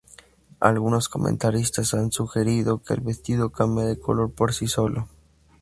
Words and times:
Algunos 0.59 1.09
comentaristas 1.09 1.93
han 1.93 2.11
sugerido 2.11 2.81
que 2.81 2.95
el 2.95 3.01
vestido 3.01 3.51
cambia 3.51 3.85
de 3.85 3.99
color 3.99 4.31
por 4.31 4.51
sí 4.51 4.65
solo. 4.65 5.07